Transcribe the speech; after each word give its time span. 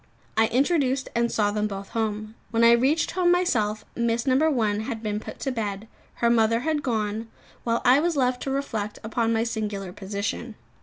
I 0.35 0.47
introduced 0.47 1.09
and 1.13 1.31
saw 1.31 1.51
them 1.51 1.67
both 1.67 1.89
home. 1.89 2.33
When 2.49 2.63
I 2.63 2.71
reached 2.71 3.11
home 3.11 3.31
myself, 3.31 3.85
Miss. 3.95 4.25
No. 4.25 4.49
1 4.49 4.79
had 4.79 5.03
been 5.03 5.19
put 5.19 5.37
to 5.41 5.51
bed; 5.51 5.87
her 6.15 6.29
mother 6.31 6.61
had 6.61 6.81
gone, 6.81 7.27
while 7.63 7.83
I 7.85 7.99
was 7.99 8.17
left 8.17 8.41
to 8.41 8.49
reflect 8.49 8.97
upon 9.03 9.31
my 9.31 9.43
singular 9.43 9.93
position. 9.93 10.55